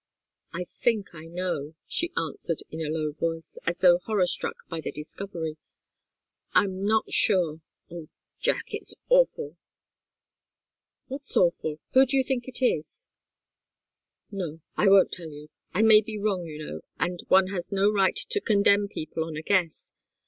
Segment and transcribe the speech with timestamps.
[0.51, 4.81] "I think I know," she answered, in a low voice, as though horror struck by
[4.81, 5.57] the discovery.
[6.53, 8.07] "I'm not sure oh,
[8.39, 8.73] Jack!
[8.73, 9.57] It's awful!"
[11.05, 11.77] "What's awful?
[11.91, 13.05] Who do you think it is?"
[14.31, 15.49] "No I won't tell you.
[15.71, 19.35] I may be wrong, you know, and one has no right to condemn people on
[19.37, 19.93] a guess.